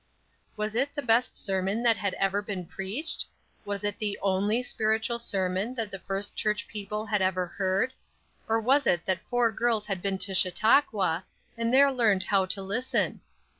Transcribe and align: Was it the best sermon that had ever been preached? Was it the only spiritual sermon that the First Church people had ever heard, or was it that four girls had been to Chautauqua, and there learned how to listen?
Was 0.57 0.73
it 0.73 0.95
the 0.95 1.03
best 1.03 1.35
sermon 1.37 1.83
that 1.83 1.95
had 1.95 2.15
ever 2.15 2.41
been 2.41 2.65
preached? 2.65 3.23
Was 3.65 3.83
it 3.83 3.99
the 3.99 4.17
only 4.23 4.63
spiritual 4.63 5.19
sermon 5.19 5.75
that 5.75 5.91
the 5.91 5.99
First 5.99 6.35
Church 6.35 6.67
people 6.67 7.05
had 7.05 7.21
ever 7.21 7.45
heard, 7.45 7.93
or 8.47 8.59
was 8.59 8.87
it 8.87 9.05
that 9.05 9.21
four 9.29 9.51
girls 9.51 9.85
had 9.85 10.01
been 10.01 10.17
to 10.17 10.33
Chautauqua, 10.33 11.23
and 11.55 11.71
there 11.71 11.91
learned 11.91 12.23
how 12.23 12.47
to 12.47 12.63
listen? 12.63 13.21